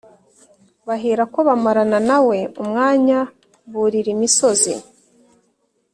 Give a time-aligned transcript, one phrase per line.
[0.87, 3.19] baherako bamarana na we umwanya
[3.71, 4.73] burira imisozi